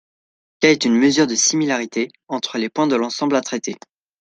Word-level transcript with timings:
K 0.61 0.63
est 0.63 0.85
une 0.85 0.97
mesure 0.97 1.27
de 1.27 1.35
similarité 1.35 2.09
entre 2.27 2.57
les 2.57 2.69
points 2.71 2.87
de 2.87 2.95
l'ensemble 2.95 3.35
à 3.35 3.41
traiter. 3.41 3.75